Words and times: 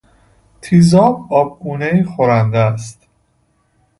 تیزاب 0.61 1.33
آبگونهای 1.33 2.03
خورنده 2.03 2.57
است. 2.57 3.07